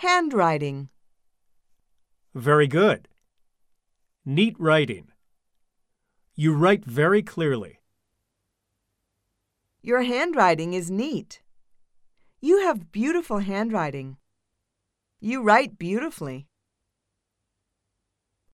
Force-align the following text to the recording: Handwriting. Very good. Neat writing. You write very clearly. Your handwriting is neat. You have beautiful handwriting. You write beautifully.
Handwriting. 0.00 0.90
Very 2.32 2.68
good. 2.68 3.08
Neat 4.24 4.54
writing. 4.56 5.08
You 6.36 6.54
write 6.54 6.84
very 6.84 7.20
clearly. 7.20 7.80
Your 9.82 10.02
handwriting 10.02 10.72
is 10.72 10.88
neat. 10.88 11.42
You 12.40 12.60
have 12.60 12.92
beautiful 12.92 13.38
handwriting. 13.40 14.18
You 15.18 15.42
write 15.42 15.80
beautifully. 15.80 16.46